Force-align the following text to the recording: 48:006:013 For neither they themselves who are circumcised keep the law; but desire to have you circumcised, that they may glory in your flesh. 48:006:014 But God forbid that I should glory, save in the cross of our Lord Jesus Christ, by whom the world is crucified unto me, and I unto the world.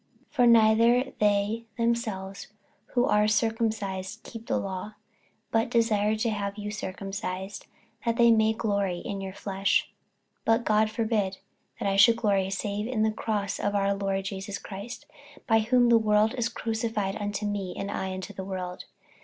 48:006:013 0.29 0.29
For 0.31 0.47
neither 0.47 1.03
they 1.19 1.65
themselves 1.77 2.47
who 2.95 3.05
are 3.05 3.27
circumcised 3.27 4.21
keep 4.23 4.47
the 4.47 4.57
law; 4.57 4.95
but 5.51 5.69
desire 5.69 6.15
to 6.15 6.31
have 6.31 6.57
you 6.57 6.71
circumcised, 6.71 7.67
that 8.03 8.17
they 8.17 8.31
may 8.31 8.51
glory 8.51 8.97
in 8.97 9.21
your 9.21 9.31
flesh. 9.33 9.91
48:006:014 10.39 10.39
But 10.45 10.65
God 10.65 10.89
forbid 10.89 11.37
that 11.79 11.87
I 11.87 11.97
should 11.97 12.15
glory, 12.17 12.49
save 12.49 12.87
in 12.87 13.03
the 13.03 13.11
cross 13.11 13.59
of 13.59 13.75
our 13.75 13.93
Lord 13.93 14.25
Jesus 14.25 14.57
Christ, 14.57 15.05
by 15.45 15.59
whom 15.59 15.89
the 15.89 15.99
world 15.99 16.33
is 16.33 16.49
crucified 16.49 17.15
unto 17.17 17.45
me, 17.45 17.75
and 17.77 17.91
I 17.91 18.11
unto 18.11 18.33
the 18.33 18.43
world. 18.43 18.85